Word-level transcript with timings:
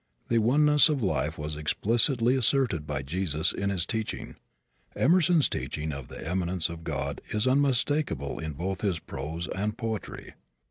The 0.29 0.39
oneness 0.39 0.89
of 0.89 1.03
life 1.03 1.37
was 1.37 1.55
explicitly 1.55 2.35
asserted 2.35 2.87
by 2.87 3.03
Jesus 3.03 3.53
in 3.53 3.69
his 3.69 3.85
teaching. 3.85 4.35
Emerson's 4.95 5.47
teaching 5.47 5.91
of 5.91 6.07
the 6.07 6.27
immanence 6.27 6.69
of 6.69 6.83
God 6.83 7.21
is 7.29 7.45
unmistakable 7.45 8.39
in 8.39 8.53
both 8.53 8.81
his 8.81 8.97
prose 8.97 9.47
and 9.49 9.77
poetry. 9.77 10.33